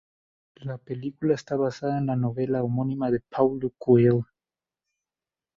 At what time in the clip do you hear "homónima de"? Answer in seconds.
2.63-3.19